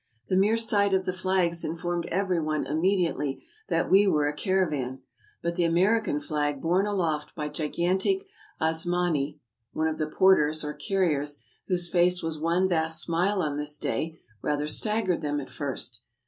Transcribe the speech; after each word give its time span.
The 0.29 0.35
mere 0.35 0.57
sight 0.57 0.95
of 0.95 1.05
the 1.05 1.13
flags 1.13 1.63
informed 1.63 2.07
every 2.07 2.39
one 2.41 2.65
immediately 2.65 3.45
that 3.67 3.87
we 3.87 4.07
were 4.07 4.27
a 4.27 4.33
cara 4.33 4.67
van; 4.67 5.03
but 5.43 5.53
the 5.53 5.63
American 5.63 6.19
flag 6.19 6.59
borne 6.59 6.87
aloft 6.87 7.35
by 7.35 7.49
gigantic 7.49 8.25
Asmani 8.59 9.37
(one 9.73 9.87
of 9.87 9.99
the 9.99 10.09
porters 10.09 10.63
or 10.63 10.73
carriers), 10.73 11.43
whose 11.67 11.87
face 11.87 12.23
was 12.23 12.39
one 12.39 12.67
vast 12.67 12.99
smile 13.03 13.43
on 13.43 13.57
this 13.57 13.77
day, 13.77 14.17
rather 14.41 14.65
staggered 14.67 15.21
them 15.21 15.39
at 15.39 15.51
first. 15.51 16.01